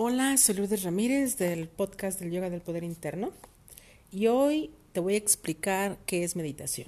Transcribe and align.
Hola, 0.00 0.36
soy 0.36 0.54
Lourdes 0.54 0.84
Ramírez 0.84 1.38
del 1.38 1.66
podcast 1.66 2.20
del 2.20 2.30
Yoga 2.30 2.50
del 2.50 2.60
Poder 2.60 2.84
Interno 2.84 3.32
y 4.12 4.28
hoy 4.28 4.70
te 4.92 5.00
voy 5.00 5.14
a 5.14 5.16
explicar 5.16 5.98
qué 6.06 6.22
es 6.22 6.36
meditación 6.36 6.86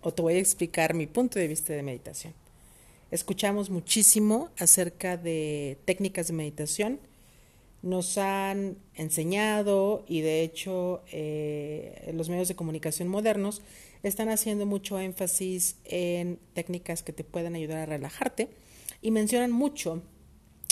o 0.00 0.14
te 0.14 0.22
voy 0.22 0.32
a 0.32 0.38
explicar 0.38 0.94
mi 0.94 1.06
punto 1.06 1.38
de 1.38 1.46
vista 1.46 1.74
de 1.74 1.82
meditación. 1.82 2.32
Escuchamos 3.10 3.68
muchísimo 3.68 4.48
acerca 4.58 5.18
de 5.18 5.76
técnicas 5.84 6.28
de 6.28 6.32
meditación, 6.32 7.00
nos 7.82 8.16
han 8.16 8.78
enseñado 8.94 10.06
y 10.08 10.22
de 10.22 10.40
hecho 10.40 11.02
eh, 11.12 12.10
los 12.14 12.30
medios 12.30 12.48
de 12.48 12.56
comunicación 12.56 13.08
modernos 13.08 13.60
están 14.02 14.30
haciendo 14.30 14.64
mucho 14.64 14.98
énfasis 14.98 15.76
en 15.84 16.38
técnicas 16.54 17.02
que 17.02 17.12
te 17.12 17.24
puedan 17.24 17.56
ayudar 17.56 17.80
a 17.80 17.86
relajarte 17.96 18.48
y 19.02 19.10
mencionan 19.10 19.50
mucho 19.50 20.02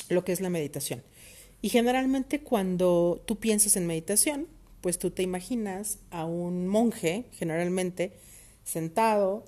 lo 0.08 0.24
que 0.24 0.32
es 0.32 0.40
la 0.40 0.48
meditación. 0.48 1.02
Y 1.62 1.68
generalmente 1.68 2.42
cuando 2.42 3.22
tú 3.26 3.38
piensas 3.38 3.76
en 3.76 3.86
meditación, 3.86 4.46
pues 4.80 4.98
tú 4.98 5.10
te 5.10 5.22
imaginas 5.22 5.98
a 6.10 6.24
un 6.24 6.68
monje, 6.68 7.26
generalmente 7.32 8.18
sentado 8.64 9.44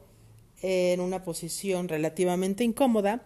en 0.62 1.00
una 1.00 1.22
posición 1.22 1.88
relativamente 1.88 2.64
incómoda, 2.64 3.22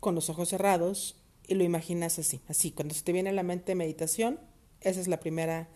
con 0.00 0.14
los 0.14 0.30
ojos 0.30 0.50
cerrados, 0.50 1.16
y 1.48 1.54
lo 1.54 1.64
imaginas 1.64 2.18
así, 2.18 2.40
así. 2.46 2.70
Cuando 2.70 2.94
se 2.94 3.02
te 3.02 3.12
viene 3.12 3.30
a 3.30 3.32
la 3.32 3.42
mente 3.42 3.74
meditación, 3.74 4.38
esa 4.80 5.00
es 5.00 5.08
la 5.08 5.18
primera 5.18 5.68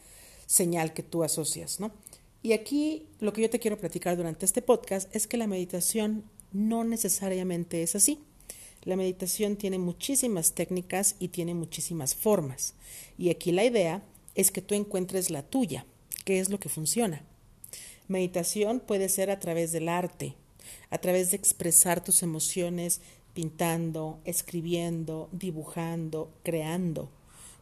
señal 0.47 0.93
que 0.93 1.03
tú 1.03 1.25
asocias, 1.25 1.81
¿no? 1.81 1.93
Y 2.43 2.53
aquí 2.53 3.09
lo 3.21 3.33
que 3.33 3.43
yo 3.43 3.51
te 3.51 3.59
quiero 3.59 3.79
platicar 3.79 4.17
durante 4.17 4.45
este 4.45 4.63
podcast 4.63 5.15
es 5.15 5.27
que 5.27 5.37
la 5.37 5.47
meditación 5.47 6.25
no 6.53 6.85
necesariamente 6.85 7.83
es 7.83 7.97
así. 7.97 8.21
La 8.85 8.97
meditación 8.97 9.57
tiene 9.57 9.79
muchísimas 9.79 10.53
técnicas 10.53 11.15
y 11.21 11.29
tiene 11.29 11.55
muchísimas 11.55 12.15
formas. 12.15 12.75
Y 13.17 13.31
aquí 13.31 13.53
la 13.53 13.65
idea 13.65 14.03
es 14.35 14.51
que 14.51 14.63
tú 14.63 14.75
encuentres 14.75 15.31
la 15.31 15.43
tuya, 15.43 15.87
qué 16.25 16.41
es 16.41 16.51
lo 16.51 16.59
que 16.59 16.69
funciona. 16.69 17.25
Meditación 18.09 18.81
puede 18.81 19.09
ser 19.09 19.31
a 19.31 19.39
través 19.39 19.71
del 19.71 19.89
arte, 19.89 20.35
a 20.91 20.99
través 20.99 21.31
de 21.31 21.37
expresar 21.37 22.03
tus 22.03 22.23
emociones 22.23 23.01
pintando, 23.35 24.21
escribiendo, 24.25 25.29
dibujando, 25.33 26.33
creando. 26.43 27.09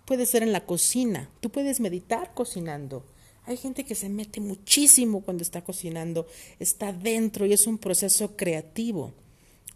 Puede 0.04 0.26
ser 0.26 0.42
en 0.42 0.52
la 0.52 0.64
cocina, 0.64 1.30
tú 1.40 1.50
puedes 1.50 1.80
meditar 1.80 2.34
cocinando. 2.34 3.04
Hay 3.44 3.56
gente 3.56 3.84
que 3.84 3.94
se 3.94 4.08
mete 4.08 4.40
muchísimo 4.40 5.22
cuando 5.22 5.42
está 5.42 5.62
cocinando, 5.62 6.26
está 6.58 6.92
dentro 6.92 7.46
y 7.46 7.52
es 7.52 7.66
un 7.66 7.78
proceso 7.78 8.36
creativo. 8.36 9.12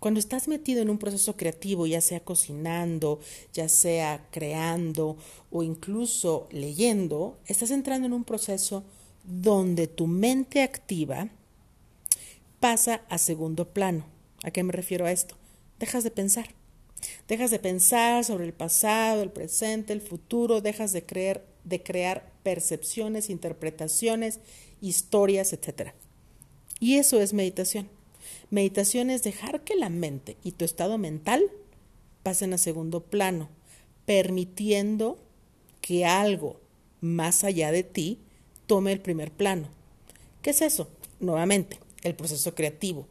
Cuando 0.04 0.20
estás 0.20 0.48
metido 0.48 0.82
en 0.82 0.90
un 0.90 0.98
proceso 0.98 1.34
creativo, 1.34 1.86
ya 1.86 2.02
sea 2.02 2.20
cocinando, 2.20 3.20
ya 3.54 3.70
sea 3.70 4.28
creando 4.30 5.16
o 5.50 5.62
incluso 5.62 6.46
leyendo, 6.50 7.38
estás 7.46 7.70
entrando 7.70 8.06
en 8.06 8.12
un 8.12 8.24
proceso 8.24 8.84
donde 9.24 9.86
tu 9.86 10.06
mente 10.06 10.62
activa 10.62 11.30
pasa 12.60 13.00
a 13.08 13.16
segundo 13.16 13.72
plano. 13.72 14.04
¿A 14.42 14.50
qué 14.50 14.62
me 14.62 14.74
refiero 14.74 15.06
a 15.06 15.10
esto? 15.10 15.36
Dejas 15.78 16.04
de 16.04 16.10
pensar. 16.10 16.50
Dejas 17.26 17.50
de 17.50 17.58
pensar 17.58 18.26
sobre 18.26 18.44
el 18.44 18.52
pasado, 18.52 19.22
el 19.22 19.30
presente, 19.30 19.94
el 19.94 20.02
futuro, 20.02 20.60
dejas 20.60 20.92
de 20.92 21.06
creer, 21.06 21.46
de 21.64 21.82
crear 21.82 22.30
percepciones, 22.42 23.30
interpretaciones, 23.30 24.40
historias, 24.82 25.54
etc. 25.54 25.92
Y 26.78 26.96
eso 26.96 27.22
es 27.22 27.32
meditación. 27.32 27.88
Meditación 28.50 29.10
es 29.10 29.22
dejar 29.22 29.64
que 29.64 29.74
la 29.74 29.88
mente 29.88 30.36
y 30.44 30.52
tu 30.52 30.64
estado 30.64 30.98
mental 30.98 31.50
pasen 32.22 32.52
a 32.52 32.58
segundo 32.58 33.04
plano, 33.04 33.48
permitiendo 34.04 35.18
que 35.80 36.04
algo 36.04 36.60
más 37.00 37.44
allá 37.44 37.72
de 37.72 37.82
ti 37.82 38.20
tome 38.66 38.92
el 38.92 39.00
primer 39.00 39.32
plano. 39.32 39.68
¿Qué 40.42 40.50
es 40.50 40.62
eso? 40.62 40.88
Nuevamente, 41.20 41.78
el 42.02 42.14
proceso 42.14 42.54
creativo. 42.54 43.06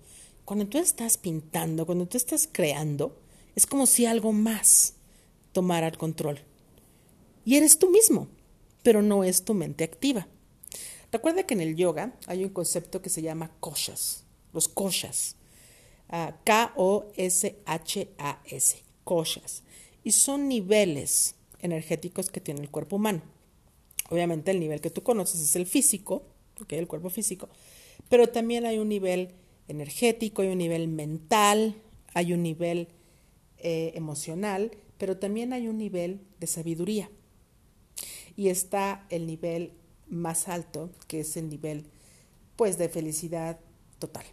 Cuando 0.46 0.68
tú 0.68 0.78
estás 0.78 1.18
pintando, 1.18 1.86
cuando 1.86 2.08
tú 2.08 2.18
estás 2.18 2.48
creando, 2.52 3.18
es 3.56 3.66
como 3.66 3.86
si 3.86 4.06
algo 4.06 4.32
más 4.34 4.96
tomara 5.52 5.88
el 5.88 5.98
control. 5.98 6.40
Y 7.46 7.56
eres 7.56 7.80
tú 7.80 7.90
mismo, 7.90 8.28
pero 8.82 9.02
no 9.02 9.24
es 9.24 9.46
tu 9.46 9.54
mente 9.54 9.84
activa. 9.84 10.28
Recuerda 11.12 11.44
que 11.44 11.54
en 11.54 11.62
el 11.62 11.76
yoga 11.76 12.14
hay 12.28 12.44
un 12.44 12.50
concepto 12.50 13.02
que 13.02 13.10
se 13.10 13.22
llama 13.22 13.52
koshas 13.60 14.23
los 14.54 14.68
koshas. 14.68 15.36
Ah, 16.10 16.38
K-O-S-H-A-S, 16.44 16.84
koshas. 19.04 19.64
Y 20.04 20.12
son 20.12 20.48
niveles 20.48 21.36
energéticos 21.60 22.30
que 22.30 22.42
tiene 22.42 22.62
el 22.62 22.70
cuerpo 22.70 22.98
humano. 22.98 23.22
Obviamente 24.10 24.52
el 24.52 24.60
nivel 24.60 24.82
que 24.82 24.90
tú 24.90 25.02
conoces 25.02 25.42
es 25.42 25.56
el 25.56 25.66
físico, 25.66 26.24
el 26.70 26.88
cuerpo 26.88 27.10
físico, 27.10 27.50
pero 28.10 28.30
también 28.30 28.66
hay 28.66 28.78
un 28.78 28.90
nivel 28.90 29.30
energético, 29.68 30.42
hay 30.42 30.50
un 30.50 30.58
nivel 30.58 30.88
mental, 30.88 31.76
hay 32.14 32.34
un 32.34 32.44
nivel 32.44 32.90
eh, 33.58 33.92
emocional, 33.96 34.72
pero 34.98 35.18
también 35.18 35.54
hay 35.54 35.68
un 35.68 35.78
nivel 35.78 36.22
de 36.40 36.48
sabiduría. 36.48 37.10
Y 38.36 38.50
está 38.50 39.06
el 39.10 39.26
nivel 39.26 39.72
más 40.08 40.48
alto, 40.48 40.90
que 41.08 41.22
es 41.22 41.38
el 41.38 41.50
nivel 41.50 41.86
pues 42.56 42.78
de 42.78 42.90
felicidad 42.90 43.60
total. 44.00 44.26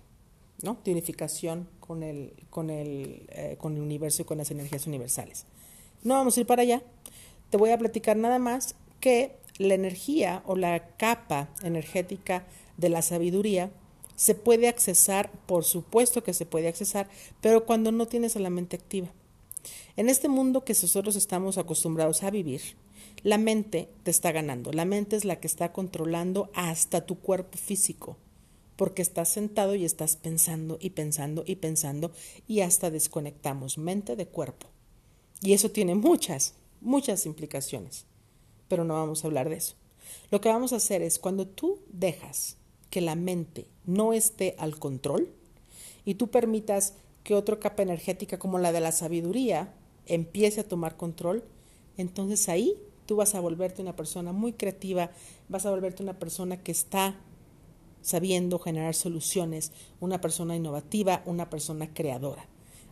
¿No? 0.63 0.79
de 0.85 0.93
unificación 0.93 1.69
con 1.81 2.03
el, 2.03 2.33
con, 2.51 2.71
el, 2.71 3.27
eh, 3.31 3.57
con 3.59 3.75
el 3.75 3.83
universo 3.83 4.23
y 4.23 4.25
con 4.25 4.39
las 4.39 4.51
energías 4.51 4.87
universales. 4.87 5.47
No 6.03 6.15
vamos 6.15 6.37
a 6.37 6.41
ir 6.41 6.47
para 6.47 6.63
allá. 6.63 6.83
Te 7.51 7.57
voy 7.57 7.71
a 7.71 7.79
platicar 7.79 8.17
nada 8.17 8.39
más 8.39 8.75
que 9.01 9.37
la 9.59 9.75
energía 9.75 10.43
o 10.47 10.57
la 10.57 10.97
capa 10.97 11.51
energética 11.63 12.47
de 12.77 12.89
la 12.89 13.03
sabiduría 13.03 13.71
se 14.17 14.35
puede 14.35 14.69
accesar, 14.69 15.31
por 15.47 15.65
supuesto 15.65 16.23
que 16.23 16.35
se 16.35 16.47
puede 16.47 16.69
accesar, 16.69 17.09
pero 17.41 17.65
cuando 17.65 17.91
no 17.91 18.07
tienes 18.07 18.37
a 18.37 18.41
la 18.41 18.51
mente 18.51 18.77
activa. 18.77 19.09
En 19.97 20.09
este 20.09 20.29
mundo 20.29 20.65
que 20.65 20.75
nosotros 20.75 21.17
estamos 21.17 21.59
acostumbrados 21.59 22.23
a 22.23 22.31
vivir, 22.31 22.61
la 23.23 23.39
mente 23.39 23.89
te 24.03 24.11
está 24.11 24.33
ganando. 24.33 24.73
La 24.73 24.85
mente 24.85 25.17
es 25.17 25.25
la 25.25 25.41
que 25.41 25.47
está 25.47 25.73
controlando 25.73 26.51
hasta 26.55 27.05
tu 27.05 27.19
cuerpo 27.19 27.59
físico 27.59 28.17
porque 28.81 29.03
estás 29.03 29.29
sentado 29.29 29.75
y 29.75 29.85
estás 29.85 30.17
pensando 30.17 30.79
y 30.81 30.89
pensando 30.89 31.45
y 31.47 31.57
pensando 31.57 32.13
y 32.49 32.63
hasta 32.63 32.91
desconectamos 32.91 33.77
mente 33.77 34.17
de 34.17 34.27
cuerpo. 34.27 34.69
Y 35.43 35.53
eso 35.53 35.71
tiene 35.71 35.95
muchas, 35.95 36.55
muchas 36.81 37.27
implicaciones, 37.27 38.07
pero 38.69 38.85
no 38.85 38.95
vamos 38.95 39.23
a 39.23 39.27
hablar 39.27 39.51
de 39.51 39.57
eso. 39.57 39.75
Lo 40.31 40.41
que 40.41 40.49
vamos 40.49 40.73
a 40.73 40.77
hacer 40.77 41.03
es 41.03 41.19
cuando 41.19 41.47
tú 41.47 41.81
dejas 41.93 42.57
que 42.89 43.03
la 43.03 43.17
mente 43.17 43.67
no 43.85 44.15
esté 44.15 44.55
al 44.57 44.79
control 44.79 45.29
y 46.07 46.15
tú 46.15 46.29
permitas 46.31 46.95
que 47.23 47.35
otra 47.35 47.59
capa 47.59 47.83
energética 47.83 48.39
como 48.39 48.59
la 48.59 48.73
de 48.73 48.81
la 48.81 48.93
sabiduría 48.93 49.75
empiece 50.07 50.63
a 50.63 50.69
tomar 50.69 50.97
control, 50.97 51.45
entonces 51.99 52.49
ahí 52.49 52.79
tú 53.05 53.17
vas 53.17 53.35
a 53.35 53.41
volverte 53.41 53.83
una 53.83 53.95
persona 53.95 54.33
muy 54.33 54.55
creativa, 54.55 55.11
vas 55.51 55.67
a 55.67 55.71
volverte 55.71 56.03
una 56.03 56.19
persona 56.19 56.63
que 56.63 56.73
está 56.73 57.15
sabiendo 58.03 58.59
generar 58.59 58.95
soluciones, 58.95 59.73
una 60.01 60.21
persona 60.21 60.57
innovativa, 60.57 61.23
una 61.27 61.51
persona 61.51 61.93
creadora. 61.93 62.47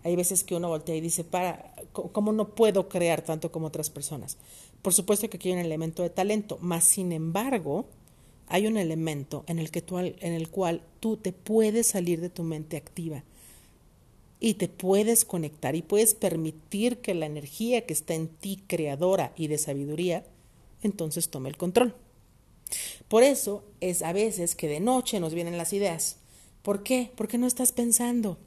Hay 0.04 0.16
veces 0.16 0.44
que 0.44 0.54
uno 0.54 0.68
voltea 0.68 0.96
y 0.96 1.00
dice, 1.00 1.24
para, 1.24 1.74
¿cómo 1.92 2.32
no 2.32 2.54
puedo 2.54 2.88
crear 2.88 3.22
tanto 3.22 3.50
como 3.50 3.66
otras 3.66 3.90
personas? 3.90 4.38
Por 4.82 4.94
supuesto 4.94 5.28
que 5.28 5.36
aquí 5.36 5.48
hay 5.48 5.54
un 5.54 5.64
elemento 5.64 6.02
de 6.02 6.10
talento, 6.10 6.58
más 6.60 6.84
sin 6.84 7.12
embargo, 7.12 7.86
hay 8.46 8.66
un 8.66 8.76
elemento 8.76 9.44
en 9.46 9.58
el, 9.58 9.70
que 9.70 9.82
tú, 9.82 9.98
en 9.98 10.32
el 10.32 10.48
cual 10.48 10.82
tú 11.00 11.16
te 11.16 11.32
puedes 11.32 11.88
salir 11.88 12.20
de 12.20 12.30
tu 12.30 12.42
mente 12.44 12.76
activa 12.76 13.24
y 14.40 14.54
te 14.54 14.68
puedes 14.68 15.24
conectar 15.24 15.74
y 15.74 15.82
puedes 15.82 16.14
permitir 16.14 16.98
que 16.98 17.14
la 17.14 17.26
energía 17.26 17.84
que 17.86 17.92
está 17.92 18.14
en 18.14 18.28
ti 18.28 18.62
creadora 18.66 19.32
y 19.36 19.48
de 19.48 19.58
sabiduría, 19.58 20.24
entonces 20.82 21.28
tome 21.28 21.48
el 21.48 21.56
control. 21.56 21.94
Por 23.08 23.22
eso 23.22 23.64
es 23.80 24.02
a 24.02 24.12
veces 24.12 24.54
que 24.54 24.68
de 24.68 24.80
noche 24.80 25.20
nos 25.20 25.34
vienen 25.34 25.58
las 25.58 25.72
ideas. 25.72 26.16
¿Por 26.62 26.82
qué? 26.82 27.10
Porque 27.16 27.38
no 27.38 27.46
estás 27.46 27.72
pensando. 27.72 28.38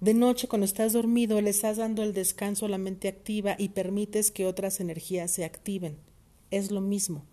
De 0.00 0.14
noche, 0.14 0.46
cuando 0.46 0.64
estás 0.64 0.92
dormido, 0.92 1.40
le 1.40 1.50
estás 1.50 1.76
dando 1.76 2.02
el 2.02 2.12
descanso 2.12 2.66
a 2.66 2.68
la 2.68 2.78
mente 2.78 3.08
activa 3.08 3.56
y 3.58 3.70
permites 3.70 4.30
que 4.30 4.46
otras 4.46 4.80
energías 4.80 5.30
se 5.30 5.44
activen. 5.44 5.96
Es 6.50 6.70
lo 6.70 6.80
mismo. 6.80 7.24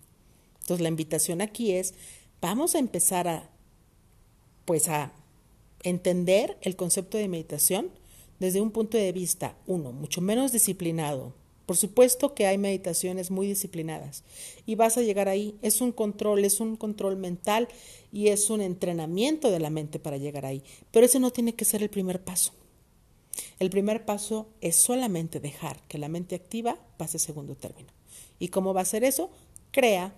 Entonces, 0.61 0.81
la 0.81 0.89
invitación 0.89 1.41
aquí 1.41 1.73
es, 1.73 1.93
vamos 2.41 2.73
a 2.73 2.79
empezar 2.79 3.27
a, 3.27 3.49
pues 4.65 4.89
a 4.89 5.11
entender 5.83 6.57
el 6.61 6.75
concepto 6.75 7.17
de 7.17 7.27
meditación 7.27 7.91
desde 8.39 8.61
un 8.61 8.71
punto 8.71 8.97
de 8.97 9.11
vista, 9.11 9.55
uno, 9.67 9.91
mucho 9.91 10.21
menos 10.21 10.51
disciplinado, 10.51 11.33
por 11.65 11.77
supuesto 11.77 12.33
que 12.33 12.45
hay 12.45 12.57
meditaciones 12.57 13.31
muy 13.31 13.47
disciplinadas 13.47 14.23
y 14.65 14.75
vas 14.75 14.97
a 14.97 15.01
llegar 15.01 15.27
ahí. 15.29 15.55
Es 15.61 15.81
un 15.81 15.91
control, 15.91 16.45
es 16.45 16.59
un 16.59 16.75
control 16.75 17.17
mental 17.17 17.67
y 18.11 18.27
es 18.27 18.49
un 18.49 18.61
entrenamiento 18.61 19.49
de 19.49 19.59
la 19.59 19.69
mente 19.69 19.99
para 19.99 20.17
llegar 20.17 20.45
ahí. 20.45 20.63
Pero 20.91 21.05
ese 21.05 21.19
no 21.19 21.31
tiene 21.31 21.53
que 21.53 21.65
ser 21.65 21.81
el 21.81 21.89
primer 21.89 22.23
paso. 22.23 22.53
El 23.59 23.69
primer 23.69 24.05
paso 24.05 24.47
es 24.61 24.75
solamente 24.75 25.39
dejar 25.39 25.81
que 25.87 25.97
la 25.97 26.07
mente 26.07 26.35
activa 26.35 26.77
pase 26.97 27.19
segundo 27.19 27.55
término. 27.55 27.89
¿Y 28.39 28.49
cómo 28.49 28.73
va 28.73 28.81
a 28.81 28.85
ser 28.85 29.03
eso? 29.03 29.31
Crea. 29.71 30.13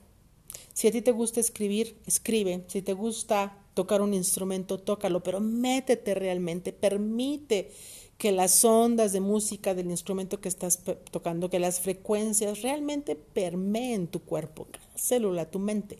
Si 0.73 0.87
a 0.87 0.91
ti 0.91 1.01
te 1.01 1.11
gusta 1.11 1.39
escribir, 1.39 1.97
escribe. 2.05 2.63
Si 2.67 2.81
te 2.81 2.93
gusta 2.93 3.57
tocar 3.73 4.01
un 4.01 4.13
instrumento, 4.13 4.79
tócalo, 4.79 5.23
pero 5.23 5.39
métete 5.39 6.13
realmente, 6.15 6.73
permite 6.73 7.71
que 8.17 8.31
las 8.31 8.65
ondas 8.65 9.13
de 9.13 9.19
música 9.19 9.75
del 9.75 9.91
instrumento 9.91 10.41
que 10.41 10.49
estás 10.49 10.81
tocando, 11.11 11.49
que 11.49 11.59
las 11.59 11.79
frecuencias 11.79 12.61
realmente 12.61 13.15
permeen 13.15 14.07
tu 14.07 14.21
cuerpo, 14.21 14.67
cada 14.71 14.97
célula, 14.97 15.51
tu 15.51 15.59
mente. 15.59 15.99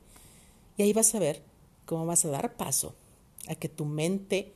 Y 0.77 0.83
ahí 0.83 0.93
vas 0.93 1.13
a 1.13 1.19
ver 1.19 1.43
cómo 1.85 2.05
vas 2.05 2.25
a 2.25 2.29
dar 2.29 2.55
paso 2.55 2.95
a 3.47 3.55
que 3.55 3.69
tu 3.69 3.85
mente 3.85 4.53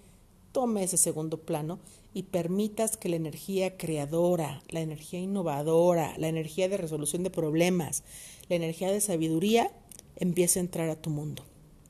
tome 0.51 0.83
ese 0.83 0.97
segundo 0.97 1.41
plano 1.41 1.79
y 2.13 2.23
permitas 2.23 2.97
que 2.97 3.09
la 3.09 3.15
energía 3.15 3.77
creadora, 3.77 4.63
la 4.69 4.81
energía 4.81 5.19
innovadora, 5.19 6.15
la 6.17 6.27
energía 6.27 6.67
de 6.67 6.77
resolución 6.77 7.23
de 7.23 7.29
problemas, 7.29 8.03
la 8.49 8.55
energía 8.55 8.91
de 8.91 9.01
sabiduría 9.01 9.71
empiece 10.17 10.59
a 10.59 10.63
entrar 10.63 10.89
a 10.89 11.01
tu 11.01 11.09
mundo. 11.09 11.45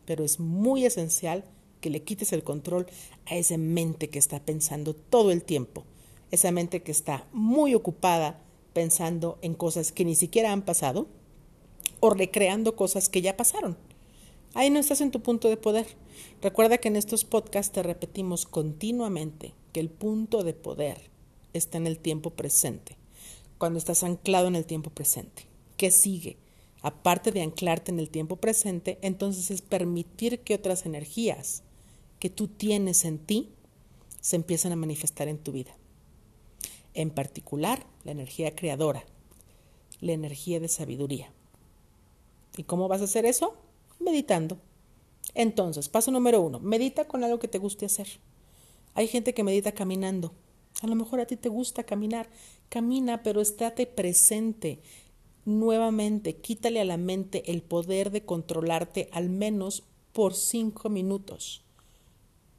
Pero 0.06 0.24
es 0.24 0.40
muy 0.40 0.86
esencial 0.86 1.46
que 1.82 1.90
le 1.90 2.04
quites 2.04 2.32
el 2.32 2.44
control 2.44 2.88
a 3.26 3.36
esa 3.36 3.58
mente 3.58 4.10
que 4.10 4.20
está 4.20 4.40
pensando 4.40 4.94
todo 4.94 5.32
el 5.32 5.44
tiempo, 5.44 5.84
esa 6.32 6.52
mente 6.52 6.82
que 6.82 6.92
está 6.92 7.28
muy 7.34 7.76
ocupada 7.76 8.42
pensando 8.74 9.38
en 9.42 9.54
cosas 9.54 9.92
que 9.92 10.06
ni 10.06 10.16
siquiera 10.16 10.54
han 10.54 10.62
pasado 10.62 11.08
o 12.00 12.10
recreando 12.12 12.76
cosas 12.76 13.10
que 13.10 13.22
ya 13.22 13.36
pasaron. 13.36 13.78
Ahí 14.54 14.70
no 14.70 14.80
estás 14.80 15.02
en 15.02 15.12
tu 15.12 15.22
punto 15.22 15.50
de 15.50 15.58
poder. 15.58 15.88
Recuerda 16.42 16.78
que 16.78 16.90
en 16.90 16.96
estos 16.96 17.24
podcasts 17.24 17.72
te 17.72 17.84
repetimos 17.84 18.46
continuamente 18.46 19.54
que 19.72 19.80
el 19.80 19.90
punto 19.90 20.44
de 20.44 20.54
poder 20.54 21.10
está 21.54 21.78
en 21.78 21.88
el 21.88 22.00
tiempo 22.00 22.32
presente, 22.32 22.98
cuando 23.58 23.80
estás 23.80 24.04
anclado 24.04 24.48
en 24.48 24.56
el 24.56 24.66
tiempo 24.66 24.90
presente. 24.90 25.48
¿Qué 25.78 25.92
sigue? 25.92 26.38
Aparte 26.82 27.32
de 27.32 27.42
anclarte 27.42 27.92
en 27.92 28.00
el 28.00 28.10
tiempo 28.10 28.38
presente, 28.38 28.98
entonces 29.02 29.52
es 29.52 29.62
permitir 29.62 30.40
que 30.40 30.56
otras 30.56 30.86
energías 30.86 31.64
que 32.22 32.30
tú 32.30 32.48
tienes 32.48 33.04
en 33.04 33.18
ti 33.18 33.50
se 34.22 34.36
empiecen 34.36 34.72
a 34.72 34.76
manifestar 34.76 35.28
en 35.28 35.40
tu 35.40 35.52
vida. 35.52 35.76
En 36.94 37.10
particular, 37.10 37.88
la 38.04 38.12
energía 38.12 38.56
creadora, 38.56 39.04
la 40.02 40.12
energía 40.12 40.60
de 40.60 40.68
sabiduría. 40.68 41.34
¿Y 42.58 42.64
cómo 42.64 42.88
vas 42.88 43.02
a 43.02 43.06
hacer 43.06 43.26
eso? 43.26 43.58
meditando. 44.00 44.60
Entonces, 45.34 45.90
paso 45.90 46.12
número 46.12 46.42
uno, 46.42 46.60
medita 46.60 47.08
con 47.08 47.24
algo 47.24 47.40
que 47.40 47.48
te 47.48 47.58
guste 47.58 47.88
hacer. 47.88 48.08
Hay 48.94 49.08
gente 49.08 49.34
que 49.34 49.44
medita 49.44 49.72
caminando. 49.72 50.32
A 50.84 50.88
lo 50.88 50.96
mejor 50.96 51.22
a 51.22 51.26
ti 51.26 51.38
te 51.38 51.50
gusta 51.50 51.84
caminar. 51.86 52.30
Camina, 52.70 53.24
pero 53.24 53.42
estate 53.42 53.88
presente. 53.88 54.80
Nuevamente, 55.46 56.38
quítale 56.38 56.82
a 56.82 56.86
la 56.86 56.98
mente 56.98 57.52
el 57.52 57.64
poder 57.64 58.12
de 58.12 58.26
controlarte 58.26 59.10
al 59.12 59.30
menos 59.30 59.84
por 60.14 60.36
cinco 60.36 60.90
minutos. 60.90 61.64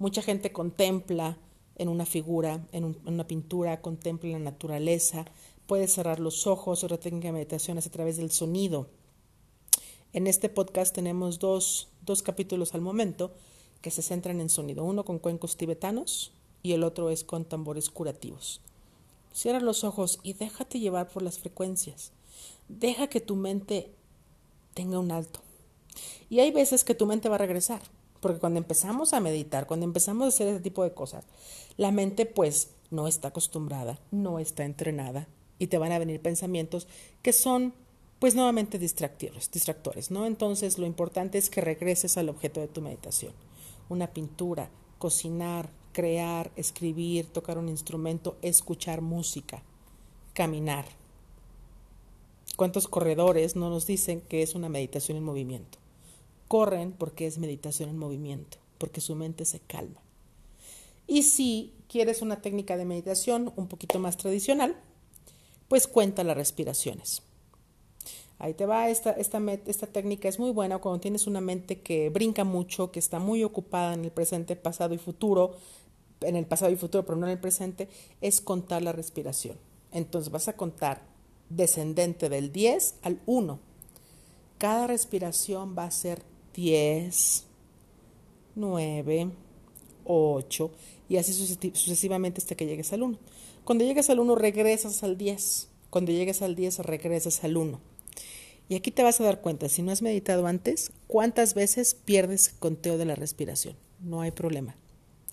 Mucha 0.03 0.21
gente 0.21 0.51
contempla 0.51 1.39
en 1.77 1.89
una 1.89 2.07
figura, 2.07 2.67
en, 2.73 2.97
una 3.07 3.29
pintura, 3.29 3.81
contempla 3.81 4.31
la 4.31 4.41
naturaleza, 4.41 5.25
puede 5.69 5.87
cerrar 5.87 6.19
los 6.19 6.49
ojos, 6.49 6.83
otra 6.83 6.99
técnica 6.99 7.29
de 7.29 7.33
meditación 7.35 7.79
a 7.79 7.83
través 7.83 8.17
del 8.17 8.33
sonido 8.33 8.89
en 10.13 10.27
este 10.27 10.49
podcast 10.49 10.93
tenemos 10.93 11.39
dos, 11.39 11.87
dos 12.03 12.23
capítulos 12.23 12.75
al 12.75 12.81
momento 12.81 13.33
que 13.81 13.93
se 13.93 14.03
centran 14.03 14.41
en 14.41 14.51
sonido, 14.51 14.83
uno 14.83 15.05
con 15.05 15.21
cuencos 15.21 15.57
tibetanos 15.57 16.33
y 16.65 16.73
el 16.73 16.83
otro 16.83 17.09
es 17.09 17.23
con 17.23 17.45
tambores 17.45 17.89
curativos. 17.89 18.61
Cierra 19.33 19.61
los 19.61 19.85
ojos 19.85 20.19
y 20.25 20.35
déjate 20.35 20.81
llevar 20.81 21.09
por 21.09 21.23
las 21.23 21.39
frecuencias. 21.39 22.11
Deja 22.69 23.07
que 23.07 23.21
tu 23.21 23.37
mente 23.37 23.95
tenga 24.75 24.99
un 24.99 25.13
alto. 25.13 25.41
Y 26.29 26.41
hay 26.41 26.51
veces 26.51 26.83
que 26.83 26.97
tu 26.97 27.07
mente 27.07 27.29
va 27.31 27.37
a 27.37 27.39
regresar, 27.39 27.81
porque 28.23 28.39
cuando 28.39 28.59
empezamos 28.59 29.15
a 29.15 29.21
meditar, 29.21 29.67
cuando 29.67 29.85
empezamos 29.85 30.25
a 30.25 30.29
hacer 30.29 30.47
ese 30.47 30.61
tipo 30.61 30.85
de 30.85 30.95
cosas, 30.95 31.25
la 31.77 31.91
mente 31.91 32.25
pues 32.25 32.71
no 32.93 33.09
está 33.09 33.29
acostumbrada, 33.29 33.99
no 34.13 34.39
está 34.39 34.65
entrenada 34.65 35.27
y 35.59 35.67
te 35.67 35.77
van 35.77 35.91
a 35.91 35.99
venir 35.99 36.23
pensamientos 36.23 36.87
que 37.21 37.33
son 37.33 37.75
pues 38.21 38.37
nuevamente 38.37 38.79
distractores, 38.79 39.51
distractores, 39.51 40.13
¿no? 40.13 40.25
Entonces 40.25 40.79
lo 40.79 40.87
importante 40.87 41.37
es 41.37 41.51
que 41.51 41.61
regreses 41.61 42.17
al 42.17 42.29
objeto 42.29 42.61
de 42.61 42.69
tu 42.69 42.81
meditación. 42.81 43.33
Una 43.89 44.07
pintura, 44.13 44.71
cocinar, 44.99 45.69
crear, 45.93 46.53
escribir, 46.55 47.27
tocar 47.27 47.59
un 47.59 47.69
instrumento, 47.69 48.37
escuchar 48.41 49.01
música, 49.01 49.65
caminar. 50.33 50.85
¿Cuántos 52.57 52.87
corredores 52.87 53.57
no 53.57 53.69
nos 53.69 53.85
dicen 53.85 54.21
que 54.21 54.43
es 54.43 54.55
una 54.55 54.69
meditación 54.69 55.19
en 55.19 55.25
movimiento? 55.25 55.82
Corren 56.53 56.93
porque 56.93 57.27
es 57.27 57.39
meditación 57.39 57.89
en 57.89 57.97
movimiento, 57.97 58.59
porque 58.77 59.01
su 59.01 59.15
mente 59.15 59.47
se 59.47 59.61
calma. 59.61 60.03
Y 61.07 61.23
si 61.23 61.73
quieres 61.89 62.21
una 62.21 62.43
técnica 62.43 62.77
de 62.77 62.85
meditación 62.85 63.55
un 63.57 63.69
poquito 63.69 63.99
más 63.99 64.19
tradicional, 64.19 64.77
pues 65.69 65.87
cuenta 65.87 66.25
las 66.25 66.37
respiraciones. 66.37 67.23
Ahí 68.39 68.53
te 68.53 68.67
va, 68.67 68.91
esta, 68.91 69.13
esta, 69.13 69.87
técnica 69.87 70.29
es 70.29 70.39
muy 70.39 70.51
buena 70.51 70.77
cuando 70.77 71.01
tienes 71.01 71.27
una 71.27 71.41
mente 71.41 71.81
que 71.81 72.11
brinca 72.11 72.45
mucho, 72.45 72.93
que 72.93 72.99
está 72.99 73.19
muy 73.19 73.43
ocupada 73.45 73.95
en 73.95 74.05
el 74.05 74.11
presente, 74.11 74.55
pasado 74.55 74.93
y 74.93 74.99
futuro, 74.99 75.57
en 76.21 76.37
el 76.37 76.45
pasado 76.45 76.71
y 76.71 76.77
futuro, 76.77 77.07
pero 77.07 77.17
no 77.17 77.25
en 77.25 77.33
el 77.33 77.41
presente, 77.41 77.89
es 78.21 78.43
contar 78.43 78.83
la 78.83 78.93
respiración. 78.93 79.57
Entonces 79.91 80.31
vas 80.31 80.49
a 80.49 80.57
contar 80.59 81.01
descendente 81.49 82.29
del 82.29 82.53
10 82.53 82.97
al 83.01 83.23
1. 83.25 83.59
Cada 84.59 84.87
respiración 84.87 85.75
va 85.79 85.85
a 85.85 85.91
ser 85.91 86.31
10, 86.55 87.45
9, 88.55 89.31
8 90.05 90.71
y 91.09 91.17
así 91.17 91.33
sucesivamente 91.33 92.41
hasta 92.41 92.55
que 92.55 92.67
llegues 92.67 92.93
al 92.93 93.03
1. 93.03 93.19
Cuando 93.65 93.85
llegues 93.85 94.11
al 94.11 94.21
1 94.21 94.35
regresas 94.35 95.03
al 95.03 95.17
10. 95.17 95.69
Cuando 95.91 96.11
llegues 96.11 96.43
al 96.43 96.57
10 96.57 96.81
regresas 96.81 97.45
al 97.45 97.57
1. 97.57 97.81
Y 98.69 98.75
aquí 98.75 98.91
te 98.91 99.03
vas 99.03 99.21
a 99.21 99.25
dar 99.25 99.41
cuenta, 99.41 99.69
si 99.69 99.83
no 99.83 99.93
has 99.93 100.03
meditado 100.03 100.47
antes, 100.47 100.93
cuántas 101.07 101.55
veces 101.55 101.95
pierdes 101.95 102.49
conteo 102.59 102.97
de 102.97 103.05
la 103.05 103.15
respiración. 103.15 103.77
No 104.01 104.23
hay 104.23 104.31
problema. 104.31 104.77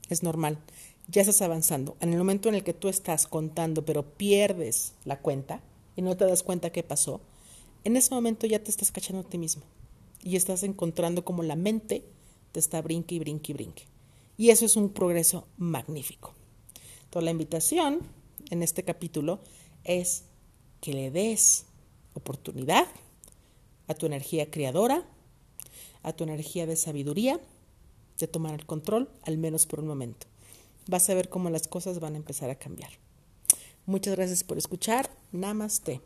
Es 0.10 0.24
normal. 0.24 0.60
Ya 1.08 1.22
estás 1.22 1.42
avanzando. 1.42 1.96
En 2.02 2.12
el 2.12 2.18
momento 2.18 2.50
en 2.50 2.56
el 2.56 2.64
que 2.64 2.74
tú 2.74 2.90
estás 2.90 3.28
contando, 3.28 3.86
pero 3.86 4.04
pierdes 4.04 4.94
la 5.06 5.20
cuenta 5.20 5.62
y 5.96 6.02
no 6.02 6.18
te 6.18 6.26
das 6.26 6.44
cuenta 6.44 6.72
qué 6.72 6.84
pasó, 6.84 7.22
en 7.84 7.96
ese 7.96 8.14
momento 8.14 8.46
ya 8.46 8.62
te 8.62 8.70
estás 8.70 8.92
cachando 8.92 9.22
a 9.22 9.30
ti 9.30 9.38
mismo. 9.38 9.64
Y 10.24 10.36
estás 10.36 10.64
encontrando 10.64 11.24
como 11.24 11.44
la 11.44 11.56
mente 11.56 12.04
te 12.52 12.60
está 12.60 12.82
brinque 12.82 13.16
y 13.16 13.20
brinque 13.20 13.52
y 13.52 13.54
brinque. 13.54 13.84
Y 14.38 14.50
eso 14.50 14.66
es 14.66 14.76
un 14.76 14.90
progreso 14.90 15.48
magnífico. 15.58 16.34
Entonces, 17.04 17.26
la 17.26 17.32
invitación 17.32 18.00
en 18.50 18.64
este 18.64 18.84
capítulo 18.84 19.40
es 19.84 20.24
que 20.82 20.94
le 20.94 21.12
des 21.12 21.66
oportunidad 22.14 22.88
a 23.88 23.94
tu 23.96 24.06
energía 24.06 24.50
creadora, 24.50 25.04
a 26.04 26.14
tu 26.14 26.24
energía 26.24 26.66
de 26.66 26.76
sabiduría, 26.76 27.40
de 28.18 28.28
tomar 28.28 28.54
el 28.54 28.66
control, 28.66 29.10
al 29.24 29.38
menos 29.38 29.66
por 29.66 29.80
un 29.80 29.88
momento. 29.88 30.28
Vas 30.88 31.10
a 31.10 31.14
ver 31.14 31.30
cómo 31.30 31.50
las 31.50 31.68
cosas 31.68 32.00
van 32.00 32.14
a 32.14 32.18
empezar 32.18 32.50
a 32.50 32.56
cambiar. 32.56 32.92
Muchas 33.86 34.16
gracias 34.16 34.44
por 34.44 34.58
escuchar. 34.58 35.10
Namaste. 35.32 36.02